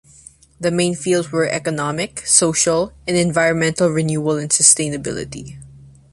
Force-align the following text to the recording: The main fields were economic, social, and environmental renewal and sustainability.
The 0.59 0.71
main 0.71 0.95
fields 0.95 1.31
were 1.31 1.47
economic, 1.47 2.25
social, 2.25 2.91
and 3.07 3.15
environmental 3.15 3.89
renewal 3.89 4.37
and 4.37 4.49
sustainability. 4.49 5.59